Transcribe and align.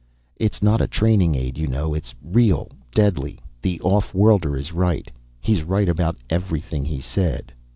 "It's 0.37 0.63
not 0.63 0.81
a 0.81 0.87
training 0.87 1.35
aid 1.35 1.59
you 1.59 1.67
know. 1.67 1.93
It's 1.93 2.15
real. 2.23 2.69
Deadly. 2.91 3.39
The 3.61 3.79
off 3.81 4.15
worlder 4.15 4.57
is 4.57 4.73
right. 4.73 5.11
He's 5.39 5.61
right 5.61 5.87
about 5.87 6.17
everything 6.27 6.85
he 6.85 6.99
said." 6.99 7.53